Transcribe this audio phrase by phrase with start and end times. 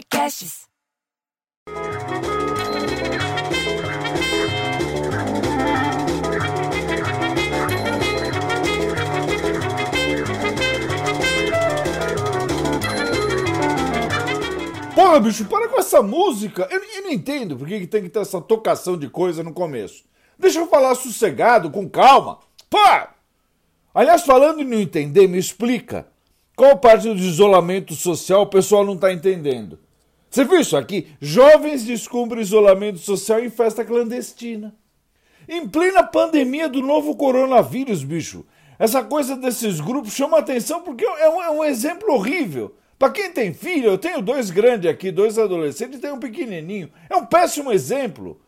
[0.00, 0.66] Podcasts.
[14.94, 16.66] Porra, bicho, para com essa música.
[16.70, 20.04] Eu, eu não entendo por que tem que ter essa tocação de coisa no começo.
[20.38, 22.38] Deixa eu falar sossegado, com calma.
[22.70, 23.14] Pá!
[23.92, 26.06] Aliás, falando em não entender, me explica.
[26.56, 29.78] Qual parte do isolamento social o pessoal não está entendendo?
[30.30, 31.08] Você viu isso aqui?
[31.20, 34.72] Jovens descumprem isolamento social em festa clandestina.
[35.48, 38.46] Em plena pandemia do novo coronavírus, bicho.
[38.78, 42.74] Essa coisa desses grupos chama atenção porque é um, é um exemplo horrível.
[42.96, 46.90] Para quem tem filho, eu tenho dois grandes aqui, dois adolescentes e tem um pequenininho.
[47.08, 48.40] É um péssimo exemplo.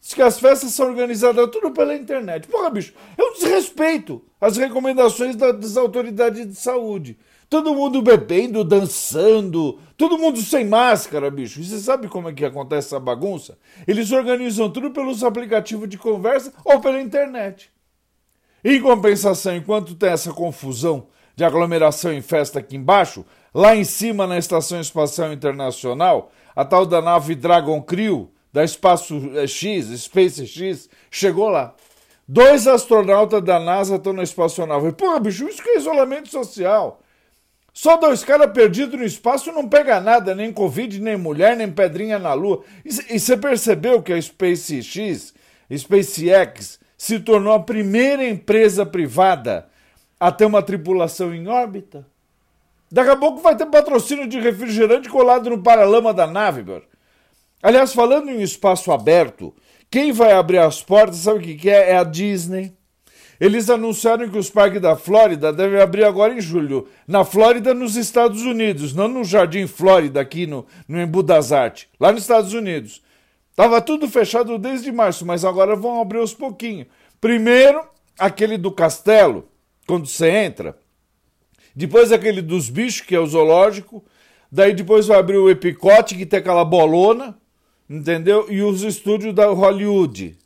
[0.00, 2.46] Diz que as festas são organizadas tudo pela internet.
[2.46, 7.18] Porra, bicho, é um desrespeito às recomendações das autoridades de saúde.
[7.50, 11.60] Todo mundo bebendo, dançando, todo mundo sem máscara, bicho.
[11.60, 13.58] E você sabe como é que acontece essa bagunça?
[13.86, 17.70] Eles organizam tudo pelos aplicativos de conversa ou pela internet.
[18.62, 24.26] Em compensação, enquanto tem essa confusão de aglomeração em festa aqui embaixo, lá em cima
[24.26, 30.88] na Estação Espacial Internacional, a tal da nave Dragon Crew da Espaço X, Space X,
[31.10, 31.74] chegou lá.
[32.26, 34.92] Dois astronautas da NASA estão na espaçonave.
[34.92, 37.00] Porra, bicho, isso que é isolamento social.
[37.72, 42.18] Só dois caras perdidos no espaço não pega nada, nem Covid, nem mulher, nem pedrinha
[42.18, 42.64] na Lua.
[42.84, 45.32] E você percebeu que a SpaceX,
[45.74, 49.68] SpaceX, se tornou a primeira empresa privada
[50.18, 52.04] a ter uma tripulação em órbita?
[52.90, 56.82] Daqui a pouco vai ter patrocínio de refrigerante colado no paralama da nave, bro.
[57.62, 59.54] Aliás, falando em espaço aberto,
[59.90, 61.90] quem vai abrir as portas, sabe o que é?
[61.90, 62.72] É a Disney.
[63.40, 66.88] Eles anunciaram que os parques da Flórida devem abrir agora em julho.
[67.06, 71.86] Na Flórida, nos Estados Unidos, não no Jardim Flórida, aqui no, no Embu das Artes,
[72.00, 73.00] lá nos Estados Unidos.
[73.54, 76.88] Tava tudo fechado desde março, mas agora vão abrir aos pouquinhos.
[77.20, 77.80] Primeiro,
[78.18, 79.48] aquele do castelo,
[79.86, 80.76] quando você entra.
[81.74, 84.04] Depois aquele dos bichos, que é o zoológico.
[84.50, 87.36] Daí depois vai abrir o Epicote, que tem aquela bolona,
[87.88, 88.46] entendeu?
[88.50, 90.36] E os estúdios da Hollywood.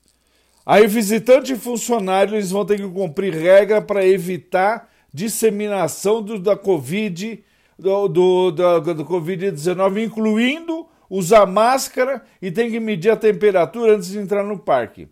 [0.65, 6.57] Aí visitante e funcionário eles vão ter que cumprir regra para evitar disseminação do, da
[6.57, 7.43] Covid,
[7.79, 14.09] do, do, do, do Covid-19, incluindo usar máscara e tem que medir a temperatura antes
[14.09, 15.09] de entrar no parque.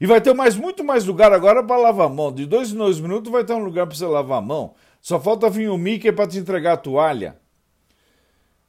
[0.00, 2.32] E vai ter mais muito mais lugar agora para lavar a mão.
[2.32, 4.74] De dois em dois minutos vai ter um lugar para você lavar a mão.
[5.00, 7.36] Só falta vir o Mickey para te entregar a toalha.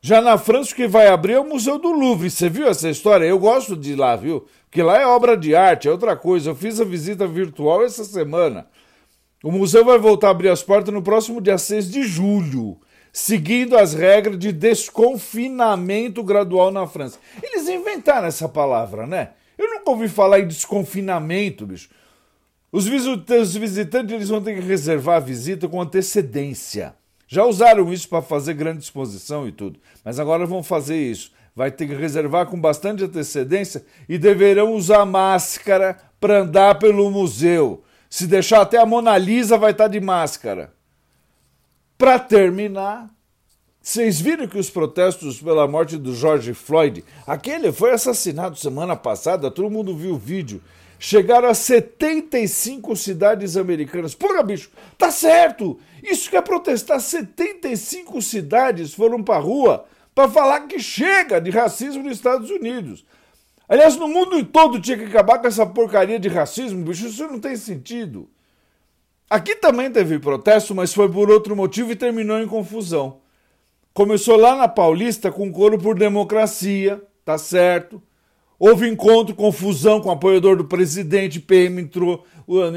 [0.02, 2.30] Já na França, o que vai abrir é o Museu do Louvre.
[2.30, 3.26] Você viu essa história?
[3.26, 4.48] Eu gosto de ir lá, viu?
[4.70, 6.52] Porque lá é obra de arte, é outra coisa.
[6.52, 8.68] Eu fiz a visita virtual essa semana.
[9.44, 12.78] O museu vai voltar a abrir as portas no próximo dia 6 de julho,
[13.12, 17.20] seguindo as regras de desconfinamento gradual na França.
[17.42, 19.31] Eles inventaram essa palavra, né?
[19.58, 21.90] Eu nunca ouvi falar em desconfinamento, bicho.
[22.72, 23.56] Os visitantes
[24.14, 26.96] eles vão ter que reservar a visita com antecedência.
[27.31, 31.31] Já usaram isso para fazer grande exposição e tudo, mas agora vão fazer isso.
[31.56, 37.84] Vai ter que reservar com bastante antecedência e deverão usar máscara para andar pelo museu.
[38.09, 40.73] Se deixar até a Mona Lisa vai estar tá de máscara.
[42.00, 43.12] Para terminar,
[43.89, 49.50] vocês viram que os protestos pela morte do George Floyd, aquele foi assassinado semana passada,
[49.50, 50.61] todo mundo viu o vídeo
[51.00, 54.13] chegaram a 75 cidades americanas.
[54.13, 55.79] Porra, bicho, tá certo!
[56.03, 57.00] Isso quer protestar.
[57.00, 63.06] 75 cidades foram pra rua para falar que chega de racismo nos Estados Unidos.
[63.67, 67.39] Aliás, no mundo todo tinha que acabar com essa porcaria de racismo, bicho, isso não
[67.39, 68.29] tem sentido.
[69.29, 73.19] Aqui também teve protesto, mas foi por outro motivo e terminou em confusão.
[73.94, 78.01] Começou lá na Paulista com coro por democracia, tá certo?
[78.59, 82.25] Houve encontro, confusão com o apoiador do presidente, PM entrou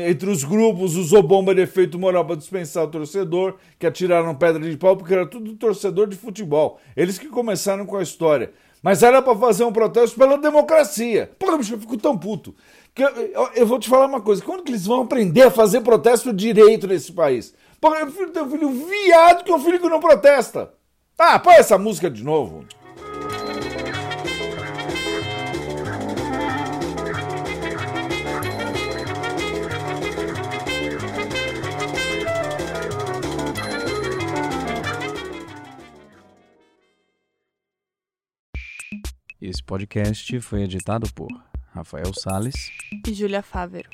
[0.07, 4.69] entre os grupos, usou bomba de efeito moral para dispensar o torcedor, que atiraram pedra
[4.69, 6.79] de pau, porque era tudo torcedor de futebol.
[6.97, 8.53] Eles que começaram com a história.
[8.81, 11.31] Mas era para fazer um protesto pela democracia.
[11.39, 12.55] Porra, bicho, eu fico tão puto.
[12.95, 15.51] Que eu, eu, eu, vou te falar uma coisa: quando que eles vão aprender a
[15.51, 17.55] fazer protesto direito nesse país?
[17.81, 20.73] Porra, eu filho, tenho um filho viado que é um filho que não protesta.
[21.25, 22.67] Ah, põe essa música de novo.
[39.41, 41.29] Esse podcast foi editado por
[41.73, 42.73] Rafael Sales
[43.07, 43.91] e Júlia Fávero.